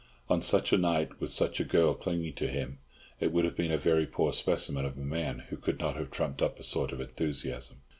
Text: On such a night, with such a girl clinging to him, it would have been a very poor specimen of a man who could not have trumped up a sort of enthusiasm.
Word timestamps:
On 0.31 0.41
such 0.41 0.73
a 0.73 0.79
night, 0.79 1.21
with 1.21 1.29
such 1.29 1.59
a 1.59 1.63
girl 1.63 1.93
clinging 1.93 2.33
to 2.33 2.47
him, 2.47 2.79
it 3.19 3.31
would 3.31 3.45
have 3.45 3.55
been 3.55 3.71
a 3.71 3.77
very 3.77 4.07
poor 4.07 4.33
specimen 4.33 4.83
of 4.83 4.97
a 4.97 5.01
man 5.01 5.43
who 5.51 5.57
could 5.57 5.77
not 5.77 5.95
have 5.95 6.09
trumped 6.09 6.41
up 6.41 6.59
a 6.59 6.63
sort 6.63 6.91
of 6.91 6.99
enthusiasm. 6.99 7.81